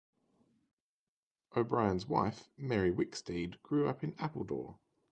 [1.55, 4.79] O'Brian's wife Mary Wicksteed grew up in Appledore.